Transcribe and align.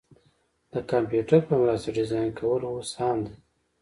د 0.73 0.75
کمپیوټر 0.91 1.39
په 1.47 1.53
مرسته 1.61 1.89
ډیزاین 1.97 2.29
کول 2.39 2.61
اوس 2.67 2.89
عام 2.99 3.17
دي. 3.25 3.35